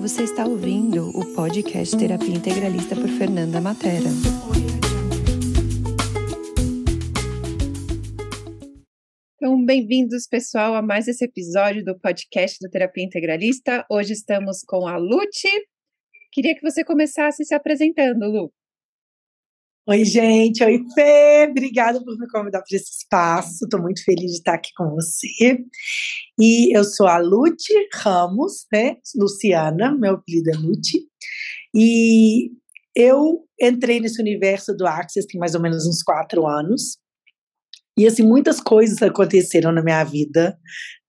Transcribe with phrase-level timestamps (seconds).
[0.00, 4.08] você está ouvindo o podcast Terapia Integralista por Fernanda Matera.
[9.36, 13.84] Então, bem-vindos, pessoal, a mais esse episódio do podcast do Terapia Integralista.
[13.90, 15.50] Hoje estamos com a Lute.
[16.32, 18.50] Queria que você começasse se apresentando, Lu.
[19.88, 20.62] Oi, gente.
[20.62, 21.48] Oi, Fê.
[21.50, 23.64] Obrigada por me convidar para esse espaço.
[23.64, 25.58] Estou muito feliz de estar aqui com você.
[26.38, 28.96] E eu sou a Lute Ramos, né?
[29.16, 31.00] Luciana, meu apelido é Lute.
[31.74, 32.50] E
[32.94, 36.98] eu entrei nesse universo do Access tem mais ou menos uns quatro anos.
[37.96, 40.58] E assim, muitas coisas aconteceram na minha vida,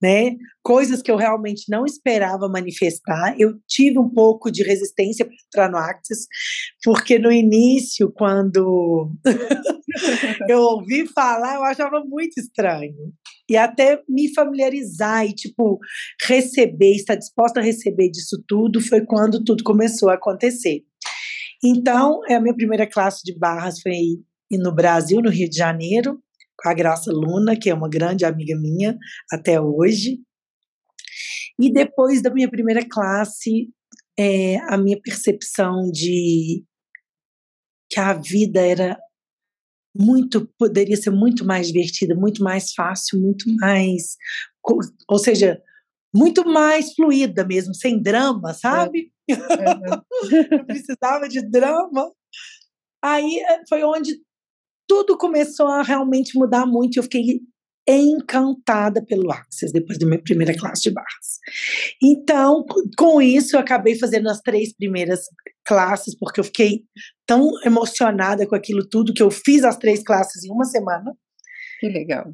[0.02, 0.36] né?
[0.64, 3.36] Coisas que eu realmente não esperava manifestar.
[3.38, 6.26] Eu tive um pouco de resistência para entrar no Access,
[6.84, 9.12] porque no início, quando
[10.50, 13.14] eu ouvi falar, eu achava muito estranho.
[13.50, 15.78] E até me familiarizar e, tipo,
[16.26, 20.84] receber, estar disposta a receber disso tudo, foi quando tudo começou a acontecer.
[21.64, 23.94] Então, a minha primeira classe de barras foi
[24.52, 26.20] no Brasil, no Rio de Janeiro
[26.62, 28.98] com a Graça Luna, que é uma grande amiga minha
[29.32, 30.20] até hoje.
[31.60, 33.70] E depois da minha primeira classe,
[34.18, 36.64] é, a minha percepção de
[37.90, 38.98] que a vida era
[39.94, 44.16] muito poderia ser muito mais divertida, muito mais fácil, muito mais,
[45.10, 45.62] ou seja,
[46.14, 49.12] muito mais fluida mesmo, sem drama, sabe?
[49.30, 49.34] É.
[49.34, 50.02] Uhum.
[50.52, 52.12] Não precisava de drama.
[53.02, 54.22] Aí eh, foi onde
[54.88, 56.98] tudo começou a realmente mudar muito.
[56.98, 57.42] Eu fiquei
[57.88, 61.40] encantada pelo Access depois da minha primeira classe de barras.
[62.02, 62.66] Então,
[62.98, 65.22] com isso, eu acabei fazendo as três primeiras
[65.66, 66.84] classes, porque eu fiquei
[67.26, 71.16] tão emocionada com aquilo tudo que eu fiz as três classes em uma semana.
[71.80, 72.34] Que legal.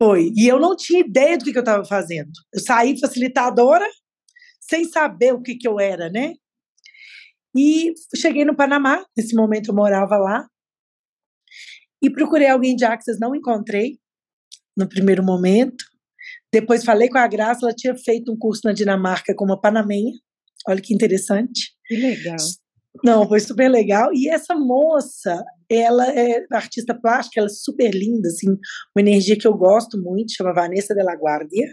[0.00, 0.32] Foi.
[0.34, 2.30] E eu não tinha ideia do que, que eu estava fazendo.
[2.52, 3.86] Eu saí facilitadora
[4.60, 6.34] sem saber o que, que eu era, né?
[7.56, 10.46] E cheguei no Panamá, nesse momento eu morava lá,
[12.02, 13.98] e procurei alguém de Access, não encontrei
[14.76, 15.84] no primeiro momento.
[16.52, 20.12] Depois falei com a Graça, ela tinha feito um curso na Dinamarca com uma panamenha.
[20.66, 21.72] Olha que interessante.
[21.86, 22.36] Que legal.
[23.04, 24.10] Não, foi super legal.
[24.12, 29.46] E essa moça, ela é artista plástica, ela é super linda, assim, uma energia que
[29.46, 31.68] eu gosto muito, chama Vanessa de la Guardia.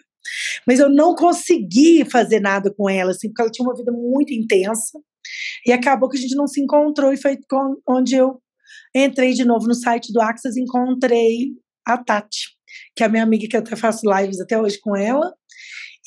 [0.68, 4.34] Mas eu não consegui fazer nada com ela, assim, porque ela tinha uma vida muito
[4.34, 5.00] intensa.
[5.66, 7.38] E acabou que a gente não se encontrou e foi
[7.88, 8.40] onde eu
[8.96, 11.50] Entrei de novo no site do Axis, encontrei
[11.86, 12.48] a Tati,
[12.96, 15.34] que é a minha amiga que eu até faço lives até hoje com ela.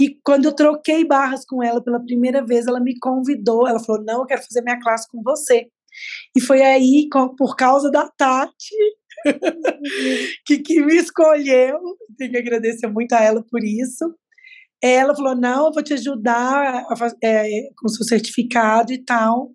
[0.00, 3.68] E quando eu troquei barras com ela pela primeira vez, ela me convidou.
[3.68, 5.66] Ela falou: Não, eu quero fazer minha classe com você.
[6.34, 8.74] E foi aí, por causa da Tati,
[10.46, 11.78] que, que me escolheu.
[12.16, 14.14] Tenho que agradecer muito a ela por isso.
[14.82, 19.50] Ela falou: Não, eu vou te ajudar a, é, com seu certificado e tal.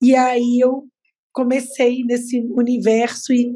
[0.00, 0.88] E aí eu
[1.34, 3.52] comecei nesse universo e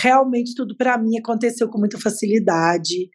[0.00, 3.10] realmente tudo para mim aconteceu com muita facilidade.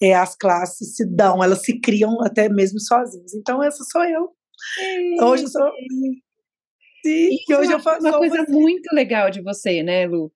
[0.00, 3.34] É, as classes se dão, elas se criam até mesmo sozinhas.
[3.34, 4.30] Então, essa sou eu.
[5.20, 5.70] Hoje eu sou.
[7.04, 8.00] Sim, e hoje eu faço.
[8.00, 8.52] Uma coisa você.
[8.52, 10.32] muito legal de você, né, Lu?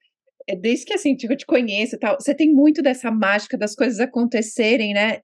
[0.49, 3.75] É desde que assim, eu te conheço e tal, você tem muito dessa mágica das
[3.75, 5.21] coisas acontecerem, né?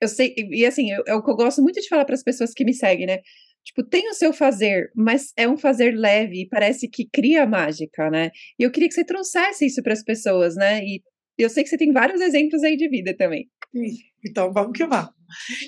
[0.00, 2.52] Eu sei, e assim, é o que eu gosto muito de falar para as pessoas
[2.52, 3.20] que me seguem, né?
[3.64, 8.10] Tipo, tem o seu fazer, mas é um fazer leve e parece que cria mágica,
[8.10, 8.30] né?
[8.58, 10.84] E eu queria que você trouxesse isso para as pessoas, né?
[10.84, 11.02] E
[11.38, 13.48] eu sei que você tem vários exemplos aí de vida também.
[14.24, 15.10] Então, vamos que vamos.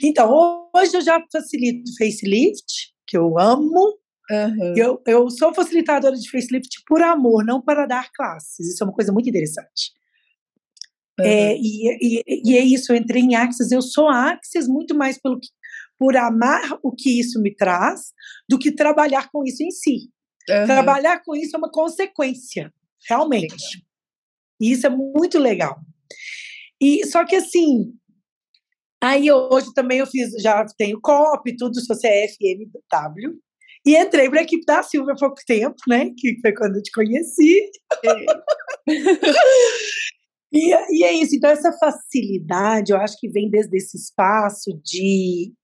[0.02, 3.98] Então, hoje eu já facilito facelift, que eu amo.
[4.30, 4.74] Uhum.
[4.76, 8.74] Eu, eu sou facilitadora de facelift por amor, não para dar classes.
[8.74, 9.92] Isso é uma coisa muito interessante.
[11.18, 11.24] Uhum.
[11.24, 15.18] É, e, e, e, é isso, eu entrei em Axis, eu sou Axis muito mais
[15.18, 15.48] pelo que
[15.98, 18.12] por amar o que isso me traz,
[18.48, 20.10] do que trabalhar com isso em si.
[20.48, 20.66] Uhum.
[20.66, 22.72] Trabalhar com isso é uma consequência,
[23.08, 23.84] realmente.
[24.60, 25.80] E isso é muito legal.
[26.80, 27.92] E só que assim,
[29.03, 33.41] aí hoje também eu fiz, já tenho COP, tudo, sou CFMW.
[33.86, 36.10] E entrei para a equipe da Silvia há pouco tempo, né?
[36.16, 37.71] Que foi quando eu te conheci.
[38.04, 38.26] É.
[40.53, 41.36] e, e é isso.
[41.36, 45.54] Então, essa facilidade, eu acho que vem desde esse espaço de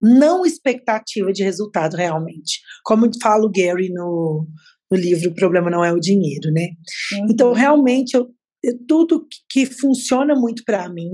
[0.00, 2.60] não expectativa de resultado realmente.
[2.84, 4.46] Como fala o Gary no,
[4.90, 6.68] no livro O Problema Não É o Dinheiro, né?
[7.12, 7.26] Uhum.
[7.30, 8.28] Então, realmente, eu,
[8.62, 11.10] eu, tudo que, funciona muito para mim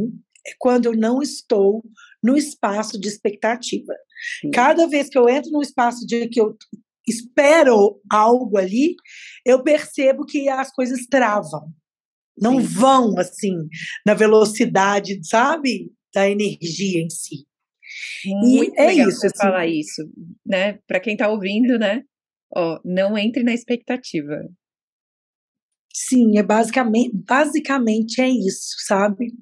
[0.46, 1.82] é quando eu não estou
[2.22, 3.92] no espaço de expectativa.
[4.44, 4.50] Uhum.
[4.52, 6.56] Cada vez que eu entro no espaço de que eu
[7.06, 8.94] espero algo ali,
[9.44, 11.72] eu percebo que as coisas travam.
[12.38, 12.66] Não Sim.
[12.66, 13.56] vão assim
[14.04, 17.46] na velocidade, sabe, da energia em si.
[18.24, 20.02] Muito e é isso, você assim, falar isso,
[20.44, 20.78] né?
[20.86, 22.02] Para quem está ouvindo, né?
[22.54, 24.48] Ó, não entre na expectativa.
[25.92, 29.32] Sim, é basicamente, basicamente é isso, sabe?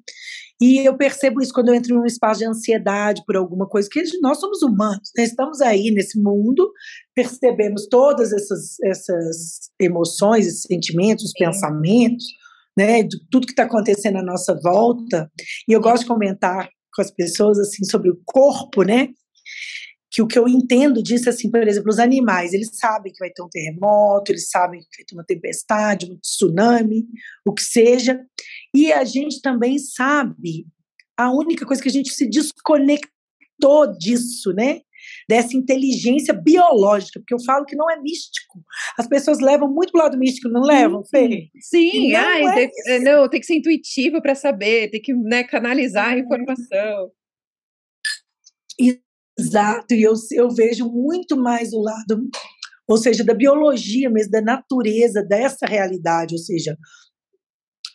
[0.61, 4.01] E eu percebo isso quando eu entro num espaço de ansiedade por alguma coisa, que
[4.21, 5.25] nós somos humanos, né?
[5.25, 6.71] estamos aí nesse mundo,
[7.13, 12.25] percebemos todas essas, essas emoções, esses sentimentos, pensamentos,
[12.77, 15.29] né, de tudo que está acontecendo à nossa volta.
[15.67, 19.09] E eu gosto de comentar com as pessoas assim sobre o corpo, né?
[20.11, 23.29] Que o que eu entendo disso, assim, por exemplo, os animais, eles sabem que vai
[23.29, 27.05] ter um terremoto, eles sabem que vai ter uma tempestade, um tsunami,
[27.45, 28.19] o que seja.
[28.73, 30.65] E a gente também sabe,
[31.17, 34.81] a única coisa que a gente se desconectou disso, né?
[35.27, 38.63] Dessa inteligência biológica, porque eu falo que não é místico.
[38.97, 41.49] As pessoas levam muito para o lado místico, não levam, Fê?
[41.59, 45.43] Sim, não, ai, é tem, não, tem que ser intuitivo para saber, tem que né,
[45.43, 47.11] canalizar a informação.
[49.37, 52.29] Exato, e eu, eu vejo muito mais o lado,
[52.87, 56.77] ou seja, da biologia mesmo, da natureza dessa realidade, ou seja,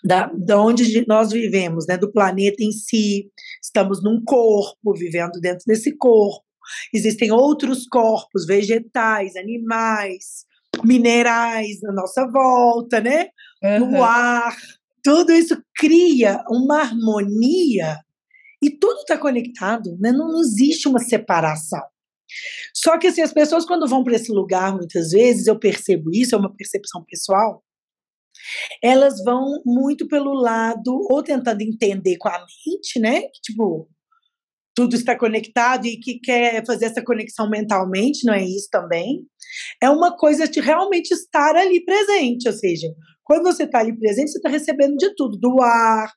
[0.04, 3.30] da, da onde nós vivemos, né, do planeta em si,
[3.62, 6.44] estamos num corpo, vivendo dentro desse corpo,
[6.92, 10.44] Existem outros corpos, vegetais, animais,
[10.84, 13.28] minerais na nossa volta, né?
[13.62, 13.92] Uhum.
[13.92, 14.56] No ar.
[15.02, 17.98] Tudo isso cria uma harmonia
[18.62, 20.12] e tudo está conectado, né?
[20.12, 21.82] Não, não existe uma separação.
[22.74, 26.34] Só que assim, as pessoas, quando vão para esse lugar, muitas vezes, eu percebo isso,
[26.34, 27.64] é uma percepção pessoal,
[28.82, 33.22] elas vão muito pelo lado, ou tentando entender com a mente, né?
[33.42, 33.88] Tipo,
[34.74, 39.26] tudo está conectado e que quer fazer essa conexão mentalmente, não é isso também?
[39.82, 42.88] É uma coisa de realmente estar ali presente, ou seja,
[43.24, 46.12] quando você está ali presente, você está recebendo de tudo, do ar,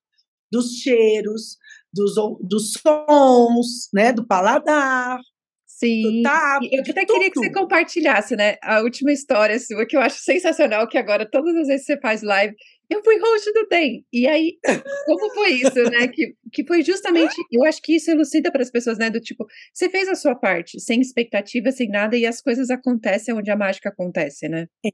[0.52, 1.58] dos cheiros,
[1.92, 5.20] dos, dos sons, né, do paladar.
[5.66, 10.02] Sim, tato, eu até queria que você compartilhasse, né, a última história sua, que eu
[10.02, 12.56] acho sensacional, que agora todas as vezes que você faz live,
[12.90, 14.06] eu fui host do DEM.
[14.12, 14.58] E aí,
[15.06, 16.08] como foi isso, né?
[16.08, 19.10] Que, que foi justamente, eu acho que isso elucida para as pessoas, né?
[19.10, 23.34] Do tipo, você fez a sua parte, sem expectativa, sem nada, e as coisas acontecem
[23.34, 24.68] onde a mágica acontece, né?
[24.86, 24.90] É.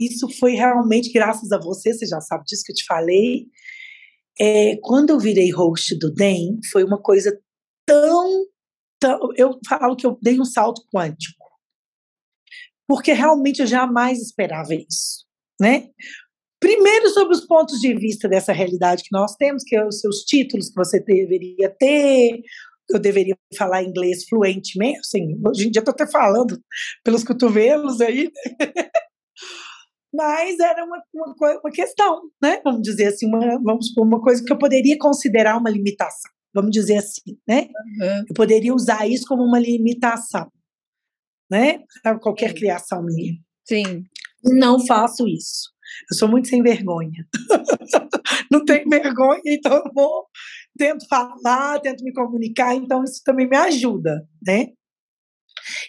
[0.00, 3.46] Isso foi realmente graças a você, você já sabe disso que eu te falei.
[4.40, 7.38] É, quando eu virei host do DEM, foi uma coisa
[7.86, 8.46] tão,
[8.98, 9.18] tão.
[9.36, 11.44] Eu falo que eu dei um salto quântico.
[12.88, 15.26] Porque realmente eu jamais esperava isso,
[15.60, 15.90] né?
[16.60, 20.18] Primeiro, sobre os pontos de vista dessa realidade que nós temos, que é os seus
[20.24, 22.42] títulos que você deveria ter,
[22.92, 26.60] eu deveria falar inglês fluentemente, assim, hoje em dia estou até falando
[27.04, 28.30] pelos cotovelos aí,
[30.12, 32.60] mas era uma, uma, uma, questão, né?
[32.64, 36.96] Vamos dizer assim, uma, vamos uma coisa que eu poderia considerar uma limitação, vamos dizer
[36.96, 37.68] assim, né?
[38.00, 38.24] Uhum.
[38.28, 40.50] Eu poderia usar isso como uma limitação,
[41.50, 41.80] né?
[42.02, 42.56] Para qualquer Sim.
[42.56, 43.34] criação minha.
[43.64, 44.04] Sim.
[44.42, 45.70] Não faço isso.
[46.10, 47.26] Eu sou muito sem vergonha.
[48.50, 50.26] não tenho vergonha, então eu vou,
[50.76, 54.68] tento falar, tento me comunicar, então isso também me ajuda, né?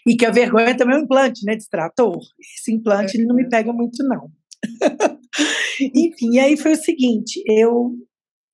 [0.05, 2.19] E que a vergonha também é um implante, né, distrator.
[2.57, 4.31] Esse implante ele não me pega muito, não.
[5.95, 7.95] Enfim, aí foi o seguinte, eu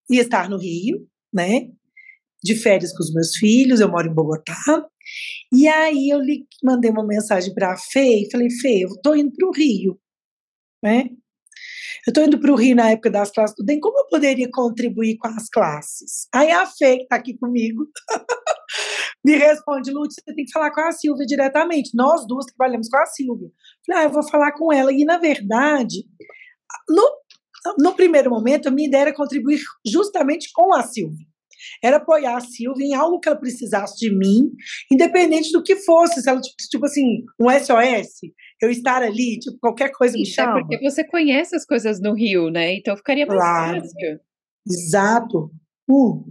[0.10, 1.70] ia estar no Rio, né,
[2.42, 4.88] de férias com os meus filhos, eu moro em Bogotá,
[5.52, 9.16] e aí eu lhe mandei uma mensagem para a Fê e falei, Fê, eu tô
[9.16, 10.00] indo para o Rio,
[10.82, 11.10] né,
[12.08, 14.50] eu estou indo para o Rio na época das classes do DEM, como eu poderia
[14.50, 16.30] contribuir com as classes?
[16.34, 17.86] Aí a Fê, que está aqui comigo,
[19.26, 21.92] me responde, Lúcia, você tem que falar com a Silvia diretamente.
[21.94, 23.50] Nós duas trabalhamos com a Silvia.
[23.86, 24.90] Falei, ah, eu vou falar com ela.
[24.94, 26.06] E, na verdade,
[26.88, 27.12] no,
[27.78, 31.28] no primeiro momento, a minha ideia era contribuir justamente com a Silvia
[31.84, 34.52] era apoiar a Silvia em algo que ela precisasse de mim,
[34.92, 38.20] independente do que fosse, se ela, tipo, assim, um SOS,
[38.62, 40.60] eu estar ali, tipo, qualquer coisa Isso me chama.
[40.60, 42.76] É porque você conhece as coisas no Rio, né?
[42.76, 43.82] Então ficaria mais claro.
[43.82, 44.20] fácil.
[44.66, 45.52] Exato.
[45.90, 46.24] Uh.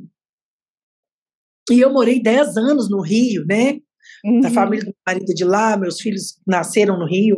[1.71, 3.79] E eu morei 10 anos no Rio, né?
[4.25, 4.41] Uhum.
[4.45, 7.37] A família do marido de lá, meus filhos nasceram no Rio.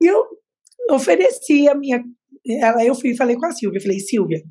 [0.00, 0.24] E eu
[0.90, 2.02] ofereci a minha.
[2.46, 4.42] Ela, eu fui e falei com a Silvia, falei, Silvia,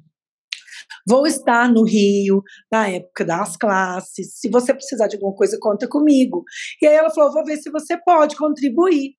[1.08, 2.42] Vou estar no Rio
[2.72, 4.40] na época das classes.
[4.40, 6.44] Se você precisar de alguma coisa, conta comigo.
[6.82, 9.16] E aí ela falou: vou ver se você pode contribuir.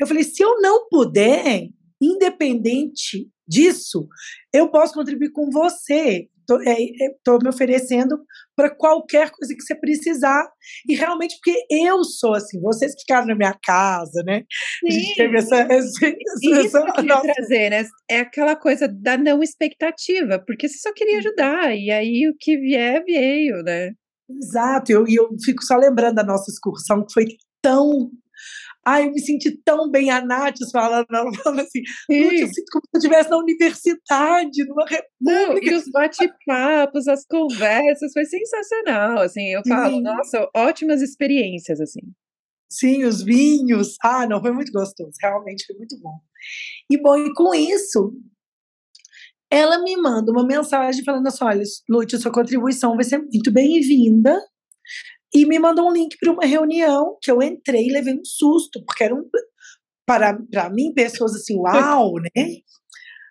[0.00, 1.68] Eu falei: se eu não puder,
[2.00, 4.08] independente disso,
[4.52, 6.28] eu posso contribuir com você.
[6.48, 8.16] Estou é, é me oferecendo
[8.54, 10.48] para qualquer coisa que você precisar.
[10.88, 14.44] E realmente, porque eu sou assim, vocês ficaram na minha casa, né?
[14.80, 14.86] Sim.
[14.86, 15.56] A gente teve essa.
[15.56, 16.06] essa,
[16.42, 17.32] Isso essa, que eu nossa...
[17.34, 17.84] trazer, né?
[18.08, 22.56] É aquela coisa da não expectativa, porque você só queria ajudar, e aí o que
[22.56, 23.92] vier, veio, né?
[24.28, 27.26] Exato, e eu, eu fico só lembrando da nossa excursão, que foi
[27.62, 28.10] tão
[28.86, 32.84] Ai, eu me senti tão bem, a Nath falando, ela falando assim, eu sinto como
[32.84, 35.10] se eu estivesse na universidade, numa república.
[35.20, 40.02] Não, e os bate-papos, as conversas, foi sensacional, assim, eu falo, Sim.
[40.02, 42.00] nossa, ótimas experiências, assim.
[42.70, 46.18] Sim, os vinhos, ah, não, foi muito gostoso, realmente foi muito bom.
[46.88, 48.12] E bom, e com isso,
[49.50, 54.40] ela me manda uma mensagem falando assim, olha, Lúcia, sua contribuição vai ser muito bem-vinda,
[55.34, 58.84] e me mandou um link para uma reunião que eu entrei e levei um susto,
[58.84, 59.28] porque era um,
[60.06, 62.56] para, para mim, pessoas assim, uau, né?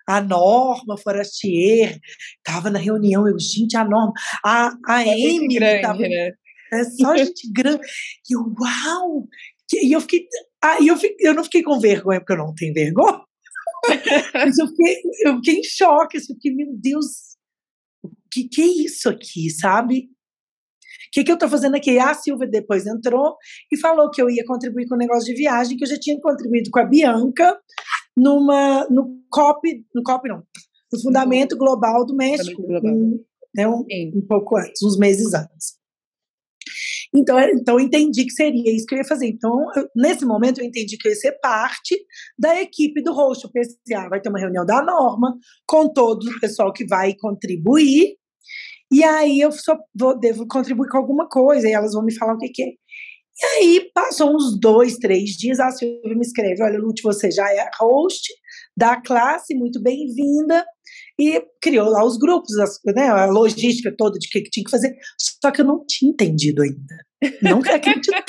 [0.08, 2.00] A Norma Forastier
[2.38, 5.98] estava na reunião, eu, gente, a Norma, a, a é Amy estava.
[5.98, 6.32] Né?
[6.72, 7.82] É só gente grande.
[8.30, 9.28] E eu, uau!
[9.74, 10.28] E eu fiquei.
[10.64, 13.22] Ah, eu, fiquei, eu não fiquei com vergonha, porque eu não tenho vergonha.
[14.34, 17.06] Mas eu fiquei, eu fiquei em choque, assim, porque, meu Deus,
[18.04, 20.10] o que, que é isso aqui, sabe?
[21.15, 21.98] Que, que eu estou fazendo aqui?
[21.98, 23.38] A Silvia depois entrou
[23.72, 26.19] e falou que eu ia contribuir com o negócio de viagem, que eu já tinha
[26.19, 27.57] contribuído com a Bianca
[28.17, 30.43] numa, no COP, no COP não,
[30.91, 32.93] no Fundamento Global do México, Global.
[32.93, 33.24] Um,
[33.55, 35.75] né, um, um pouco antes, uns meses antes.
[37.15, 39.27] Então, então eu entendi que seria isso que eu ia fazer.
[39.27, 41.98] Então, eu, nesse momento, eu entendi que eu ia ser parte
[42.38, 43.45] da equipe do host.
[43.45, 47.13] Eu pensei, ah, vai ter uma reunião da norma com todo o pessoal que vai
[47.13, 48.17] contribuir
[48.92, 52.34] e aí eu só vou, devo contribuir com alguma coisa, e elas vão me falar
[52.34, 52.68] o que, que é.
[53.38, 57.51] E aí passou uns dois, três dias, a Silvia me escreve: Olha, Lute, você já
[57.51, 58.32] é host
[58.77, 60.65] da classe, muito bem-vinda.
[61.20, 62.54] E criou lá os grupos,
[62.86, 64.96] né, a logística toda de que, que tinha que fazer.
[65.42, 67.06] Só que eu não tinha entendido ainda.
[67.42, 68.24] Não acreditava.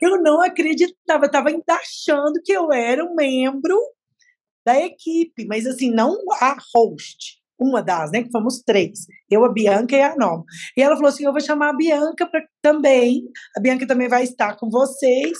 [0.00, 3.78] eu não acreditava, estava ainda achando que eu era um membro
[4.64, 8.22] da equipe, mas assim, não a host uma das, né?
[8.22, 9.06] Que fomos três.
[9.30, 10.44] Eu, a Bianca e a Norma.
[10.76, 13.24] E ela falou assim: eu vou chamar a Bianca pra, também.
[13.56, 15.38] A Bianca também vai estar com vocês.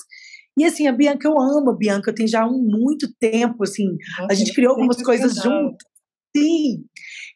[0.57, 3.97] E assim, a Bianca, eu amo a Bianca, eu tenho já um muito tempo, assim,
[4.21, 5.85] nossa, a gente criou algumas coisas juntos.
[6.37, 6.85] Sim.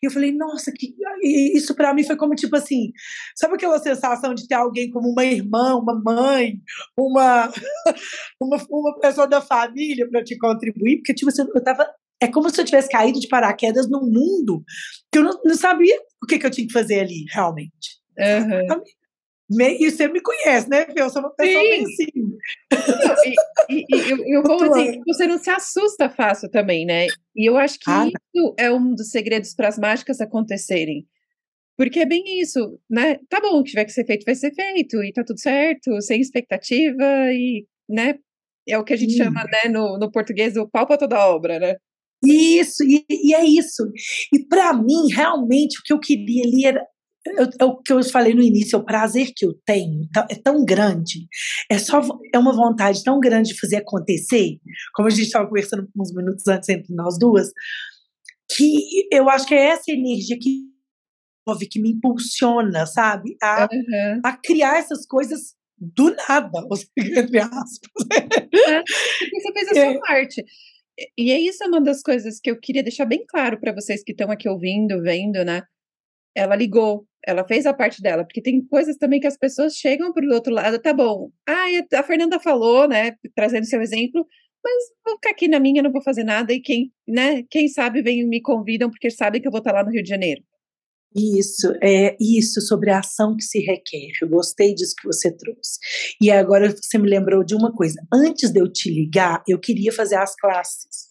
[0.03, 2.93] E eu falei, nossa, que isso para mim foi como tipo assim,
[3.37, 6.61] sabe aquela sensação de ter alguém como uma irmã, uma mãe,
[6.97, 7.49] uma
[8.41, 11.89] uma, uma pessoa da família para te contribuir, porque tipo assim, eu tava
[12.21, 14.63] é como se eu tivesse caído de paraquedas num mundo
[15.11, 17.99] que eu não, não sabia o que, que, eu tinha que fazer ali, realmente.
[18.19, 18.83] Uhum.
[19.51, 21.71] E você me conhece, né, Eu sou uma pessoa Sim.
[21.71, 22.07] bem assim.
[23.71, 27.07] E, e, eu vou dizer que você não se assusta fácil também, né?
[27.35, 31.07] E eu acho que ah, isso é um dos segredos para as mágicas acontecerem.
[31.79, 33.19] Porque é bem isso, né?
[33.29, 36.01] Tá bom, o que tiver que ser feito vai ser feito, e tá tudo certo,
[36.03, 38.17] sem expectativa, e, né?
[38.69, 39.25] É o que a gente Sim.
[39.25, 41.77] chama, né, no, no português, o pau para toda obra, né?
[42.25, 43.91] Isso, e, e é isso.
[44.33, 46.85] E para mim, realmente, o que eu queria ali era
[47.59, 50.65] é o que eu falei no início, é o prazer que eu tenho é tão
[50.65, 51.27] grande,
[51.71, 52.01] é só
[52.33, 54.59] é uma vontade tão grande de fazer acontecer,
[54.95, 57.51] como a gente estava conversando uns minutos antes entre nós duas,
[58.57, 60.67] que eu acho que é essa energia que
[61.71, 64.21] que me impulsiona, sabe, a, uhum.
[64.23, 66.51] a criar essas coisas do nada,
[66.95, 68.07] entre aspas.
[68.69, 69.99] É, você fez a sua é.
[69.99, 70.45] parte
[71.17, 74.13] e é isso uma das coisas que eu queria deixar bem claro para vocês que
[74.13, 75.63] estão aqui ouvindo, vendo, né?
[76.35, 80.13] Ela ligou, ela fez a parte dela, porque tem coisas também que as pessoas chegam
[80.13, 81.31] para o outro lado, tá bom.
[81.49, 84.27] Ah, a Fernanda falou, né, trazendo seu exemplo,
[84.65, 84.75] mas
[85.05, 88.27] vou ficar aqui na minha, não vou fazer nada e quem, né, quem sabe vem
[88.27, 90.43] me convidam porque sabem que eu vou estar lá no Rio de Janeiro.
[91.15, 94.11] Isso, é isso, sobre a ação que se requer.
[94.21, 95.79] Eu gostei disso que você trouxe.
[96.21, 98.01] E agora você me lembrou de uma coisa.
[98.13, 101.09] Antes de eu te ligar, eu queria fazer as classes,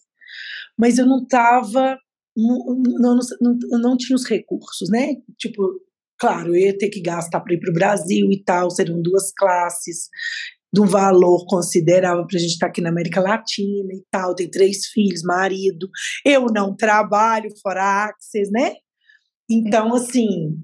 [0.78, 1.98] mas eu não estava,
[2.36, 5.16] não, não, não, não tinha os recursos, né?
[5.36, 5.62] Tipo,
[6.18, 9.32] claro, eu ia ter que gastar para ir para o Brasil e tal, seriam duas
[9.36, 10.08] classes
[10.72, 14.34] de um valor considerável para a gente estar tá aqui na América Latina e tal.
[14.34, 15.88] Tem três filhos, marido.
[16.24, 18.74] Eu não trabalho fora Access, né?
[19.50, 20.60] Então, assim,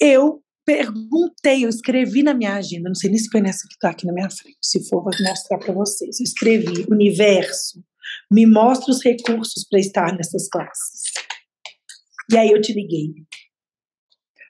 [0.00, 3.90] eu perguntei, eu escrevi na minha agenda, não sei nem se foi nessa que está
[3.90, 6.20] aqui na minha frente, se for, vou mostrar para vocês.
[6.20, 7.82] Eu escrevi: Universo,
[8.30, 11.02] me mostra os recursos para estar nessas classes.
[12.30, 13.14] E aí eu te liguei.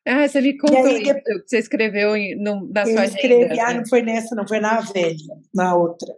[0.09, 1.15] Ah, você me contou aí, isso,
[1.47, 3.03] você escreveu no, na sua agenda.
[3.03, 6.15] Eu escrevi, ah, não foi nessa, não, foi na velha, na outra.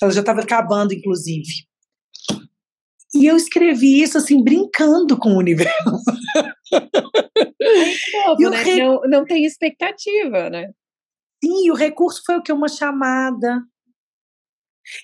[0.00, 1.65] Ela já estava acabando, inclusive.
[3.16, 5.72] E eu escrevi isso assim, brincando com o universo.
[7.58, 8.76] É novo, né?
[8.76, 10.70] Não, não tem expectativa, né?
[11.42, 12.52] Sim, o recurso foi o que?
[12.52, 13.62] Uma chamada.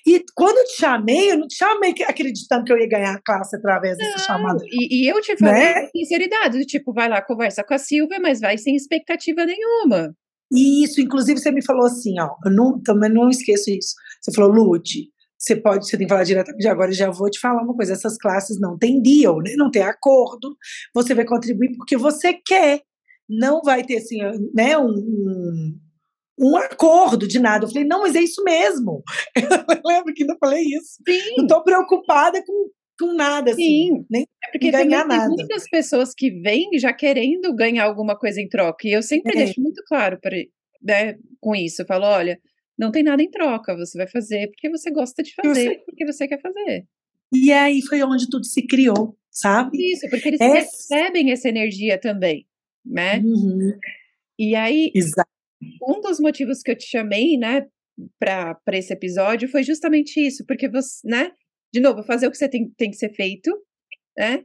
[0.07, 3.21] E quando eu te chamei, eu não te chamei acreditando que eu ia ganhar a
[3.21, 4.63] classe através dessa não, chamada.
[4.65, 5.81] E, e, eu te falei né?
[5.81, 10.15] com sinceridade, tipo, vai lá, conversa com a Silvia, mas vai sem expectativa nenhuma.
[10.51, 13.95] E isso, inclusive, você me falou assim, ó, eu não, também não esqueço isso.
[14.21, 15.09] Você falou, Lute,
[15.43, 18.17] você pode, você tem que falar diretamente agora, já vou te falar uma coisa, essas
[18.17, 19.55] classes não tem deal, né?
[19.57, 20.55] não tem acordo,
[20.95, 22.81] você vai contribuir porque você quer,
[23.29, 24.19] não vai ter assim,
[24.53, 25.79] né, um, um
[26.39, 27.65] um acordo de nada.
[27.65, 29.03] Eu falei, não, mas é isso mesmo.
[29.37, 30.97] Eu lembro que ainda falei isso.
[31.07, 31.35] Sim.
[31.37, 32.69] Não estou preocupada com,
[32.99, 33.61] com nada, assim.
[33.61, 34.05] Sim.
[34.09, 35.27] Nem é porque ganhar nada.
[35.27, 38.87] tem muitas pessoas que vêm já querendo ganhar alguma coisa em troca.
[38.87, 39.45] E eu sempre é.
[39.45, 40.35] deixo muito claro pra,
[40.81, 41.83] né, com isso.
[41.83, 42.39] Eu falo, olha,
[42.77, 43.75] não tem nada em troca.
[43.75, 46.85] Você vai fazer porque você gosta de fazer, porque você quer fazer.
[47.33, 49.91] E aí foi onde tudo se criou, sabe?
[49.91, 52.45] Isso, porque eles recebem essa energia também,
[52.85, 53.19] né?
[53.19, 53.77] Uhum.
[54.37, 55.33] E aí, Exato
[55.81, 57.65] um dos motivos que eu te chamei, né,
[58.19, 61.31] para esse episódio foi justamente isso, porque você, né,
[61.71, 63.51] de novo, fazer o que você tem, tem que ser feito,
[64.17, 64.43] né,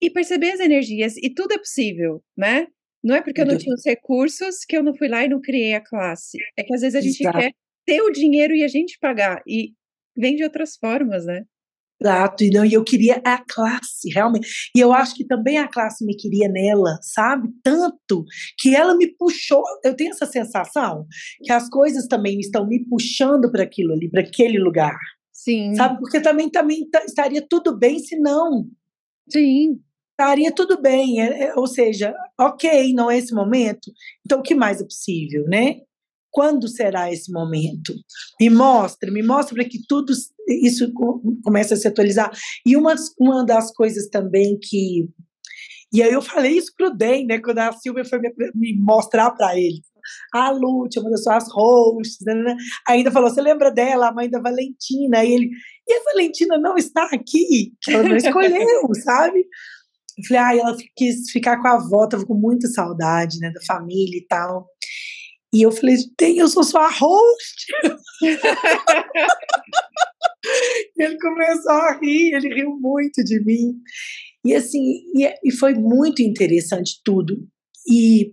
[0.00, 2.66] e perceber as energias, e tudo é possível, né?
[3.02, 5.40] Não é porque eu não tinha os recursos que eu não fui lá e não
[5.40, 6.38] criei a classe.
[6.56, 7.38] É que às vezes a gente Exato.
[7.38, 7.52] quer
[7.84, 9.72] ter o dinheiro e a gente pagar, e
[10.16, 11.44] vem de outras formas, né?
[12.00, 14.70] Exato, e, não, e eu queria a classe, realmente.
[14.76, 17.48] E eu acho que também a classe me queria nela, sabe?
[17.62, 18.24] Tanto
[18.58, 19.62] que ela me puxou.
[19.82, 21.06] Eu tenho essa sensação
[21.42, 24.98] que as coisas também estão me puxando para aquilo ali, para aquele lugar.
[25.32, 25.74] Sim.
[25.74, 25.98] Sabe?
[25.98, 28.68] Porque também, também estaria tudo bem se não.
[29.30, 29.80] Sim.
[30.10, 33.90] Estaria tudo bem, é, é, ou seja, ok, não é esse momento,
[34.24, 35.80] então o que mais é possível, né?
[36.34, 37.94] Quando será esse momento?
[38.40, 40.12] Me mostre, me mostre para que tudo
[40.48, 40.92] isso
[41.44, 42.28] comece a se atualizar.
[42.66, 45.08] E uma, uma das coisas também que.
[45.92, 47.38] E aí eu falei isso para o Den, né?
[47.38, 49.80] Quando a Silvia foi me, me mostrar para ele.
[50.34, 52.56] A Lúcia, uma das suas hosts, né, né, né?
[52.88, 55.24] ainda falou: você lembra dela, a mãe da Valentina?
[55.24, 55.50] E ele,
[55.86, 59.46] e a Valentina não está aqui, que ela não escolheu, sabe?
[60.18, 63.60] Eu falei, ah, ela quis ficar com a avó, tava com muita saudade, né, da
[63.64, 64.66] família e tal.
[65.54, 67.66] E eu falei, tem, eu sou sua host.
[70.98, 73.76] ele começou a rir, ele riu muito de mim.
[74.44, 74.82] E assim,
[75.14, 77.46] e, e foi muito interessante tudo.
[77.88, 78.32] E,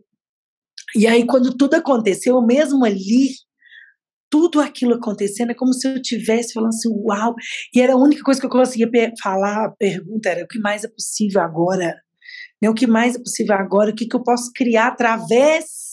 [0.96, 3.30] e aí, quando tudo aconteceu, mesmo ali,
[4.28, 7.36] tudo aquilo acontecendo, é como se eu tivesse falando assim, uau!
[7.76, 8.90] E era a única coisa que eu conseguia
[9.22, 12.02] falar, a pergunta era, o que mais é possível agora?
[12.60, 12.68] Né?
[12.68, 13.92] O que mais é possível agora?
[13.92, 15.91] O que, que eu posso criar através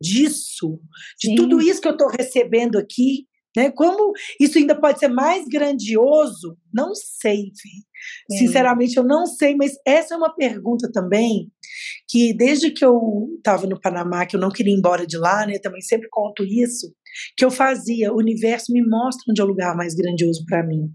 [0.00, 0.80] disso,
[1.20, 1.34] de Sim.
[1.34, 3.26] tudo isso que eu estou recebendo aqui,
[3.56, 3.70] né?
[3.70, 6.56] Como isso ainda pode ser mais grandioso?
[6.72, 7.52] Não sei,
[8.30, 11.50] sinceramente eu não sei, mas essa é uma pergunta também
[12.08, 15.46] que desde que eu estava no Panamá, que eu não queria ir embora de lá,
[15.46, 15.58] né?
[15.58, 16.92] Também sempre conto isso,
[17.36, 20.90] que eu fazia, o universo me mostra onde é o lugar mais grandioso para mim.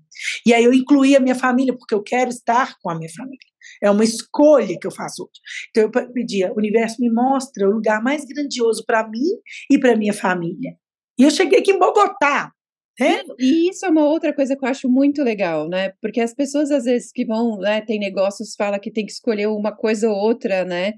[0.45, 3.39] E aí eu incluía a minha família, porque eu quero estar com a minha família.
[3.81, 5.39] É uma escolha que eu faço hoje.
[5.69, 9.27] Então eu pedia, universo me mostra o lugar mais grandioso para mim
[9.71, 10.75] e para minha família.
[11.17, 12.51] E eu cheguei aqui em Bogotá,
[12.99, 13.21] né?
[13.39, 15.93] E isso é uma outra coisa que eu acho muito legal, né?
[16.01, 19.47] Porque as pessoas, às vezes, que vão, né, tem negócios, fala que tem que escolher
[19.47, 20.93] uma coisa ou outra, né?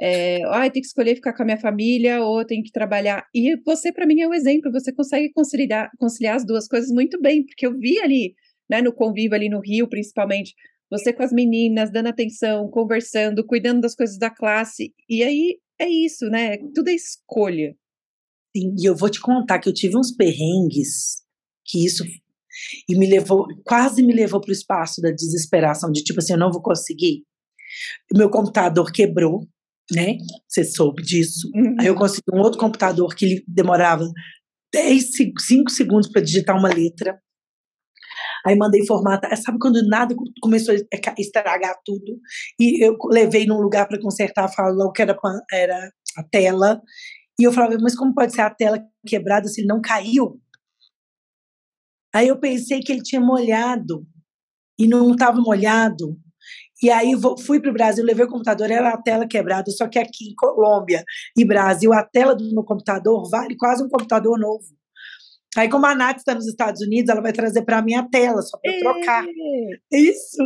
[0.00, 3.26] É, ah, tem que escolher ficar com a minha família ou tem que trabalhar.
[3.34, 4.72] E você, para mim, é um exemplo.
[4.72, 8.34] Você consegue conciliar, conciliar as duas coisas muito bem, porque eu vi ali,
[8.70, 10.54] né, no convívio ali no Rio, principalmente,
[10.90, 14.92] você com as meninas, dando atenção, conversando, cuidando das coisas da classe.
[15.08, 16.58] E aí é isso, né?
[16.74, 17.74] Tudo é escolha.
[18.56, 21.22] Sim, e eu vou te contar que eu tive uns perrengues
[21.64, 22.04] que isso
[22.88, 26.38] e me levou, quase me levou para o espaço da desesperação, de tipo assim, eu
[26.38, 27.22] não vou conseguir.
[28.12, 29.46] Meu computador quebrou,
[29.92, 30.16] né?
[30.48, 31.48] Você soube disso.
[31.54, 31.76] Uhum.
[31.78, 34.04] Aí eu consegui um outro computador que demorava
[34.72, 37.20] 10, 5 segundos para digitar uma letra.
[38.46, 39.36] Aí mandei formatar.
[39.36, 42.18] Sabe quando nada começou a estragar tudo?
[42.58, 45.16] E eu levei num lugar para consertar, falou que era,
[45.52, 46.80] era a tela.
[47.38, 50.40] E eu falava, mas como pode ser a tela quebrada se ele não caiu?
[52.14, 54.06] Aí eu pensei que ele tinha molhado
[54.78, 56.18] e não estava molhado.
[56.82, 57.12] E aí
[57.44, 60.34] fui para o Brasil, levei o computador, era a tela quebrada, só que aqui em
[60.34, 61.04] Colômbia
[61.36, 64.64] e Brasil, a tela do meu computador vale quase um computador novo.
[65.56, 68.40] Aí, como a Nath está nos Estados Unidos, ela vai trazer para mim a tela,
[68.40, 69.26] só para trocar.
[69.90, 70.36] Isso,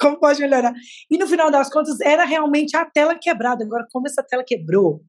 [0.00, 0.72] como pode melhorar?
[1.10, 3.64] E no final das contas, era realmente a tela quebrada.
[3.64, 5.02] Agora, como essa tela quebrou?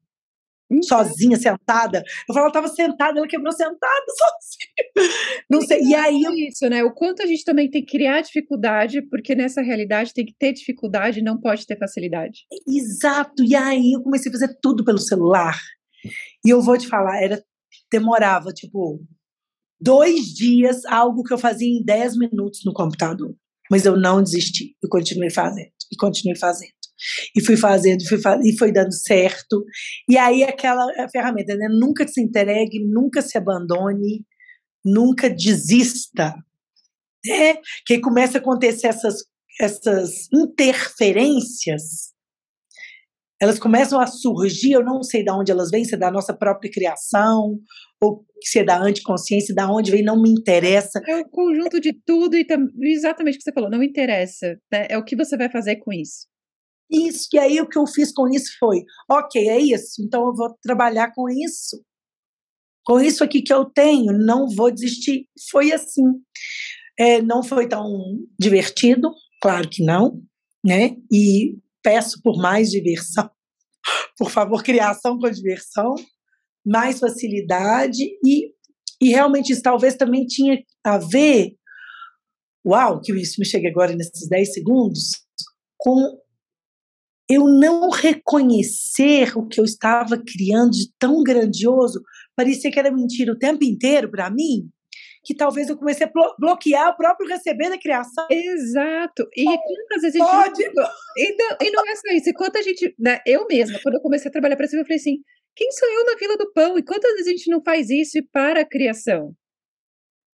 [0.70, 1.00] Então.
[1.00, 2.04] Sozinha, sentada.
[2.28, 5.44] Eu falo, ela estava sentada, ela quebrou sentada, sozinha.
[5.50, 5.82] Não sei.
[5.82, 6.24] E aí.
[6.24, 6.34] Eu...
[6.34, 6.84] Isso, né?
[6.84, 10.54] O quanto a gente também tem que criar dificuldade, porque nessa realidade tem que ter
[10.54, 12.46] dificuldade, não pode ter facilidade.
[12.68, 13.44] Exato.
[13.44, 15.58] E aí eu comecei a fazer tudo pelo celular.
[16.46, 17.44] E eu vou te falar, era
[17.92, 19.02] demorava, tipo,
[19.82, 23.36] dois dias algo que eu fazia em dez minutos no computador.
[23.70, 26.74] Mas eu não desisti, eu continuei fazendo, e continuei fazendo.
[27.36, 29.66] E fui fazendo, fui e foi dando certo.
[30.08, 31.68] E aí aquela ferramenta, né?
[31.70, 34.24] Nunca se entregue, nunca se abandone,
[34.86, 36.36] nunca desista.
[37.26, 37.56] Né?
[37.86, 39.24] Que começa a acontecer essas,
[39.60, 42.11] essas interferências,
[43.42, 46.32] elas começam a surgir, eu não sei de onde elas vêm, se é da nossa
[46.32, 47.60] própria criação,
[48.00, 51.02] ou se é da anticonsciência, da onde vem, não me interessa.
[51.08, 52.46] É o conjunto de tudo e
[52.84, 54.60] exatamente o que você falou, não interessa.
[54.72, 54.86] Né?
[54.92, 56.28] É o que você vai fazer com isso.
[56.88, 60.36] Isso, e aí o que eu fiz com isso foi, ok, é isso, então eu
[60.36, 61.84] vou trabalhar com isso.
[62.86, 65.28] Com isso aqui que eu tenho, não vou desistir.
[65.50, 66.04] Foi assim.
[67.00, 67.88] É, não foi tão
[68.40, 70.22] divertido, claro que não,
[70.64, 70.96] né?
[71.12, 73.30] E peço por mais diversão.
[74.18, 75.96] Por favor, criação com diversão,
[76.66, 78.54] mais facilidade e,
[79.02, 81.56] e realmente isso talvez também tinha a ver,
[82.66, 85.26] uau, que isso me chega agora nesses 10 segundos,
[85.78, 86.20] com
[87.28, 92.02] eu não reconhecer o que eu estava criando de tão grandioso,
[92.36, 94.70] parecia que era mentira o tempo inteiro para mim,
[95.24, 98.26] que talvez eu comecei a bloquear o próprio receber da criação.
[98.30, 99.28] Exato.
[99.36, 100.74] E quantas vezes a gente.
[100.74, 100.88] Pode.
[101.18, 102.30] E não, e não é só isso.
[102.30, 102.96] Enquanto a gente.
[102.98, 105.18] Né, eu mesma, quando eu comecei a trabalhar para cima, eu falei assim:
[105.56, 106.78] quem sou eu na fila do pão?
[106.78, 109.36] E quantas vezes a gente não faz isso para a criação?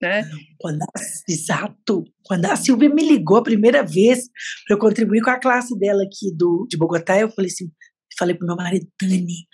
[0.01, 0.29] Né?
[0.59, 0.87] Quando a,
[1.27, 2.03] exato.
[2.23, 4.29] Quando a Silvia me ligou a primeira vez
[4.65, 7.69] para eu contribuir com a classe dela aqui do, de Bogotá, eu falei assim:
[8.17, 9.47] falei pro meu marido, Dani,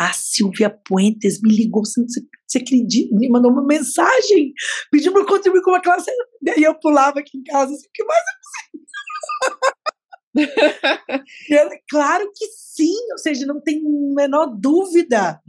[0.00, 2.02] a Silvia Puentes me ligou, você,
[2.46, 3.14] você acredita?
[3.14, 4.52] Me mandou uma mensagem,
[4.90, 6.10] pediu para contribuir com uma classe.
[6.42, 8.38] Daí eu pulava aqui em casa, assim, o que mais é
[11.50, 13.82] ela, claro que sim, ou seja, não tem
[14.14, 15.40] menor dúvida.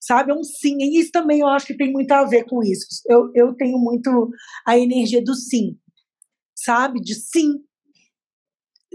[0.00, 0.78] Sabe, é um sim.
[0.80, 2.86] E isso também eu acho que tem muito a ver com isso.
[3.06, 4.30] Eu, eu tenho muito
[4.66, 5.78] a energia do sim,
[6.56, 7.00] sabe?
[7.00, 7.62] De sim.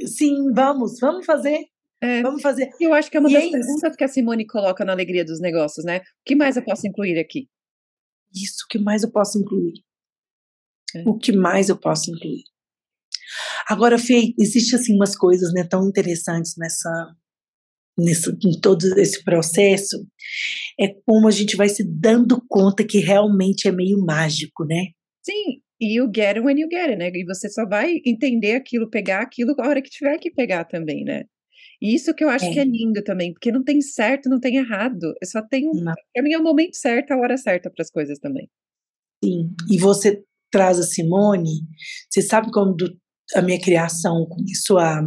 [0.06, 1.66] Sim, vamos, vamos fazer.
[2.06, 2.70] É, Vamos fazer.
[2.80, 5.26] Eu acho que é uma e das é perguntas que a Simone coloca na alegria
[5.26, 6.00] dos negócios, né?
[6.00, 7.48] O que mais eu posso incluir aqui?
[8.34, 9.74] Isso, o que mais eu posso incluir?
[10.96, 11.04] É.
[11.08, 12.44] O que mais eu posso incluir?
[13.68, 17.16] Agora, Fê, existe assim umas coisas né, tão interessantes nessa,
[17.98, 20.06] nessa, em todo esse processo,
[20.80, 24.90] é como a gente vai se dando conta que realmente é meio mágico, né?
[25.24, 27.10] Sim, e you get it when you get it, né?
[27.14, 31.04] E você só vai entender aquilo, pegar aquilo a hora que tiver que pegar também,
[31.04, 31.24] né?
[31.82, 32.54] Isso que eu acho é.
[32.54, 35.14] que é lindo também, porque não tem certo, não tem errado.
[35.22, 35.72] Eu só tenho.
[35.72, 38.50] Para mim é o momento certo, a hora certa para as coisas também.
[39.24, 39.54] Sim.
[39.70, 41.62] E você traz a Simone,
[42.10, 42.98] você sabe quando
[43.36, 45.02] a minha criação começou a.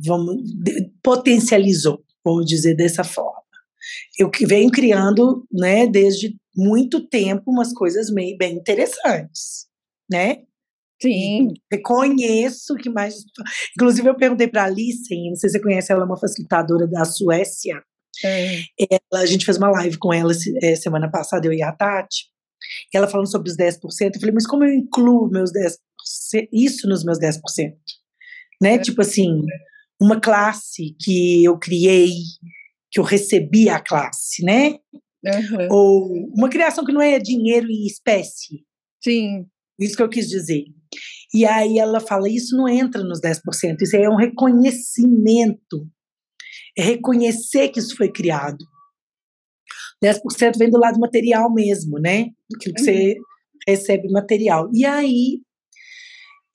[0.00, 0.36] Vamos,
[1.02, 3.42] potencializou, vamos dizer dessa forma.
[4.18, 9.66] Eu que venho criando, né, desde muito tempo, umas coisas meio bem interessantes,
[10.10, 10.44] né?
[11.00, 11.48] Sim.
[11.70, 13.16] Reconheço que mais.
[13.76, 16.86] Inclusive, eu perguntei para a Alice, não sei se você conhece, ela é uma facilitadora
[16.86, 17.82] da Suécia.
[18.24, 18.62] É.
[18.90, 20.32] Ela, a gente fez uma live com ela
[20.62, 22.26] é, semana passada, eu e a Tati.
[22.92, 23.76] E ela falando sobre os 10%.
[24.14, 25.76] Eu falei, mas como eu incluo meus 10%,
[26.52, 27.40] isso nos meus 10%?
[28.60, 28.74] Né?
[28.74, 28.78] É.
[28.78, 29.42] Tipo assim,
[30.00, 32.10] uma classe que eu criei,
[32.90, 34.78] que eu recebi a classe, né?
[35.24, 35.68] Uhum.
[35.70, 38.64] Ou uma criação que não é dinheiro em espécie.
[39.02, 39.46] Sim.
[39.78, 40.64] Isso que eu quis dizer.
[41.34, 43.40] E aí ela fala: isso não entra nos 10%,
[43.82, 45.86] isso é um reconhecimento.
[46.76, 48.64] É reconhecer que isso foi criado.
[50.02, 52.26] 10% vem do lado material mesmo, né?
[52.48, 53.22] Do que você uhum.
[53.66, 54.70] recebe material.
[54.72, 55.40] E aí,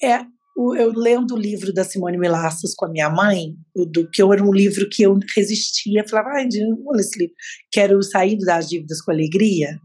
[0.02, 0.22] é,
[0.56, 4.54] eu lendo o livro da Simone Milassas com a minha mãe, do que era um
[4.54, 6.48] livro que eu resistia, falava, ai,
[6.86, 7.36] olha esse livro,
[7.72, 9.78] quero sair das dívidas com alegria.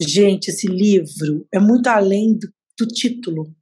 [0.00, 2.48] Gente, esse livro é muito além do,
[2.78, 3.54] do título.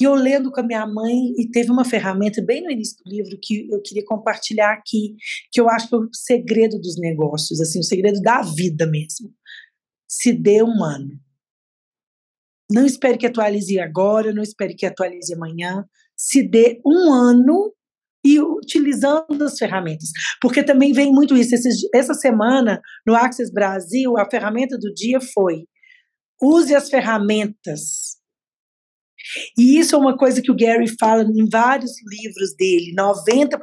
[0.00, 3.10] E eu lendo com a minha mãe, e teve uma ferramenta bem no início do
[3.10, 5.14] livro que eu queria compartilhar aqui,
[5.52, 9.30] que eu acho que é o segredo dos negócios, assim, o segredo da vida mesmo.
[10.08, 11.20] Se dê um ano.
[12.72, 15.84] Não espere que atualize agora, não espere que atualize amanhã.
[16.16, 17.74] Se dê um ano
[18.24, 20.10] e utilizando as ferramentas.
[20.40, 21.54] Porque também vem muito isso.
[21.94, 25.64] essa semana, no Access Brasil, a ferramenta do dia foi
[26.40, 28.19] use as ferramentas
[29.56, 33.58] e isso é uma coisa que o Gary fala em vários livros dele: 90%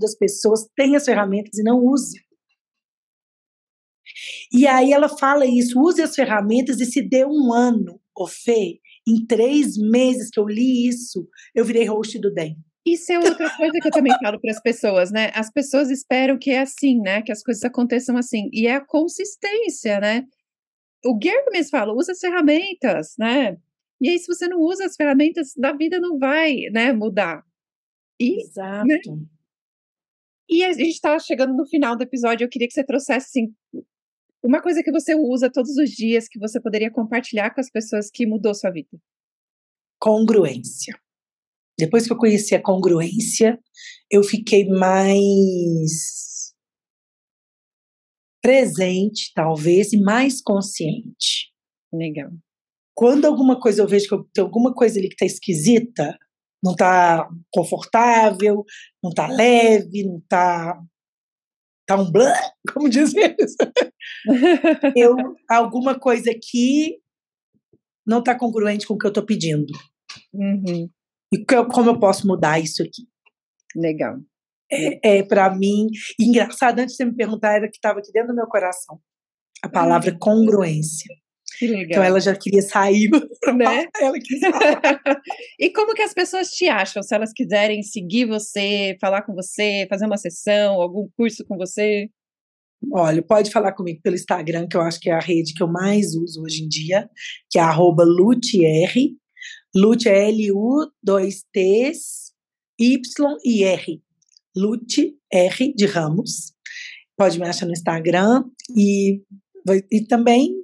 [0.00, 2.20] das pessoas têm as ferramentas e não usam.
[4.52, 8.80] E aí ela fala isso: use as ferramentas e se dê um ano, ô Fê.
[9.08, 12.56] Em três meses que eu li isso, eu virei host do DEM.
[12.86, 15.30] Isso é outra coisa que eu também falo para as pessoas, né?
[15.34, 17.22] As pessoas esperam que é assim, né?
[17.22, 18.48] Que as coisas aconteçam assim.
[18.52, 20.26] E é a consistência, né?
[21.04, 23.56] o Gary mesmo fala, usa as ferramentas, né?
[24.00, 27.44] E aí, se você não usa as ferramentas, da vida não vai, né, mudar.
[28.18, 28.42] E, né?
[28.42, 28.86] Exato.
[28.86, 28.98] Né?
[30.48, 33.54] E a gente está chegando no final do episódio, eu queria que você trouxesse, assim,
[34.42, 38.10] uma coisa que você usa todos os dias, que você poderia compartilhar com as pessoas
[38.10, 38.88] que mudou sua vida.
[40.00, 40.98] Congruência.
[41.78, 43.58] Depois que eu conheci a congruência,
[44.10, 46.54] eu fiquei mais
[48.42, 51.52] presente, talvez, e mais consciente.
[51.92, 52.30] Legal.
[53.00, 56.18] Quando alguma coisa eu vejo que eu, tem alguma coisa ali que está esquisita,
[56.62, 58.62] não está confortável,
[59.02, 60.78] não está leve, não está
[61.86, 62.38] tá um blá,
[62.74, 63.56] como diz eles.
[64.94, 65.16] eu
[65.48, 66.98] alguma coisa aqui
[68.06, 69.72] não está congruente com o que eu estou pedindo.
[70.34, 70.90] Uhum.
[71.32, 73.08] E como eu posso mudar isso aqui?
[73.74, 74.18] Legal.
[74.70, 75.86] É, é para mim,
[76.20, 79.00] engraçado, antes de você me perguntar, era que estava aqui dentro do meu coração.
[79.62, 80.18] A palavra uhum.
[80.18, 81.16] congruência.
[81.60, 81.90] Que legal.
[81.90, 83.10] Então ela já queria sair,
[83.54, 83.86] né?
[84.00, 84.40] ela quis
[85.60, 87.02] E como que as pessoas te acham?
[87.02, 92.08] Se elas quiserem seguir você, falar com você, fazer uma sessão, algum curso com você?
[92.90, 95.68] Olha, pode falar comigo pelo Instagram, que eu acho que é a rede que eu
[95.68, 97.06] mais uso hoje em dia,
[97.50, 98.94] que é arroba LUTR.
[99.76, 102.32] Lut é L-U, dois T's,
[102.78, 104.02] Y e R.
[104.56, 106.54] Lute R de Ramos.
[107.18, 108.44] Pode me achar no Instagram
[108.74, 109.20] e,
[109.92, 110.54] e também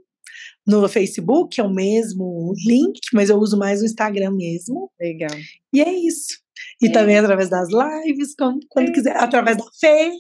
[0.67, 4.91] no Facebook, é o mesmo link, mas eu uso mais o Instagram mesmo.
[5.01, 5.37] Legal.
[5.73, 6.39] E é isso.
[6.83, 6.93] E é.
[6.93, 8.93] também através das lives, quando, quando é.
[8.93, 10.11] quiser, através da Fê.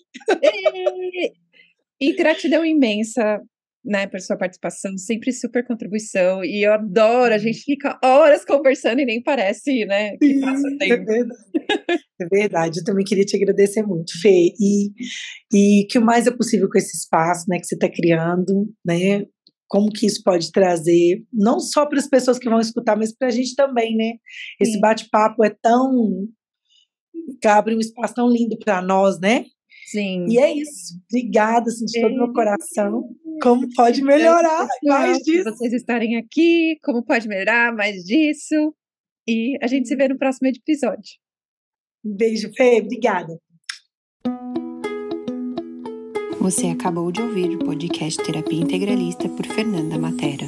[0.42, 1.32] É.
[1.98, 3.40] E gratidão imensa
[3.86, 9.00] né, por sua participação, sempre super contribuição, e eu adoro, a gente fica horas conversando
[9.00, 10.92] e nem parece, né, que passa tempo.
[10.92, 11.30] É verdade.
[12.20, 14.90] é verdade, eu também queria te agradecer muito, Fê, e,
[15.54, 19.22] e que o mais é possível com esse espaço, né, que você está criando, né,
[19.68, 23.28] como que isso pode trazer, não só para as pessoas que vão escutar, mas para
[23.28, 24.12] a gente também, né,
[24.60, 26.28] esse bate-papo é tão,
[27.44, 29.46] abre um espaço tão lindo para nós, né,
[29.86, 30.26] Sim.
[30.28, 31.00] E é isso.
[31.08, 33.08] Obrigada, assim, de todo o meu coração.
[33.40, 35.44] Como pode melhorar mais disso?
[35.44, 38.74] Vocês estarem aqui, como pode melhorar mais disso.
[39.28, 41.18] E a gente se vê no próximo episódio.
[42.04, 42.80] Um beijo, Fê.
[42.80, 43.38] Obrigada.
[46.46, 50.46] Você acabou de ouvir o podcast Terapia Integralista por Fernanda Matera.